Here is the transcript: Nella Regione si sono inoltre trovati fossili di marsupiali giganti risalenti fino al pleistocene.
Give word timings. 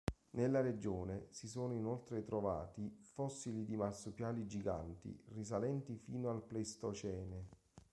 Nella 0.31 0.61
Regione 0.61 1.27
si 1.29 1.47
sono 1.47 1.75
inoltre 1.75 2.23
trovati 2.23 2.97
fossili 3.03 3.65
di 3.65 3.75
marsupiali 3.75 4.47
giganti 4.47 5.15
risalenti 5.27 5.95
fino 5.95 6.31
al 6.31 6.41
pleistocene. 6.41 7.47